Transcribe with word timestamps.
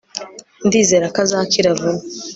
Ndizera 0.65 1.05
ko 1.13 1.17
azakira 1.25 1.69
vuba 1.79 2.01